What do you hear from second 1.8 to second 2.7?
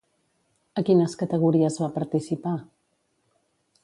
va participar?